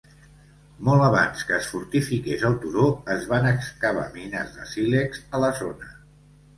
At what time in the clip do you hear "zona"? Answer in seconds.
5.65-5.97